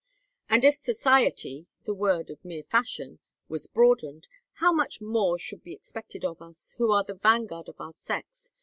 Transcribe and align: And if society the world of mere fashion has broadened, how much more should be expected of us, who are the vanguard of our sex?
And 0.49 0.65
if 0.65 0.73
society 0.73 1.67
the 1.83 1.93
world 1.93 2.31
of 2.31 2.43
mere 2.43 2.63
fashion 2.63 3.19
has 3.51 3.67
broadened, 3.67 4.27
how 4.53 4.71
much 4.73 4.99
more 4.99 5.37
should 5.37 5.61
be 5.63 5.73
expected 5.75 6.25
of 6.25 6.41
us, 6.41 6.73
who 6.79 6.91
are 6.91 7.03
the 7.03 7.13
vanguard 7.13 7.69
of 7.69 7.79
our 7.79 7.93
sex? 7.93 8.51